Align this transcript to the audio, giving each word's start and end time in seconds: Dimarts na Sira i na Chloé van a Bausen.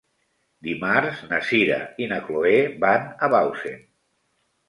Dimarts 0.67 1.19
na 1.33 1.39
Sira 1.49 1.77
i 2.05 2.09
na 2.13 2.19
Chloé 2.29 2.55
van 2.85 3.05
a 3.27 3.29
Bausen. 3.35 3.79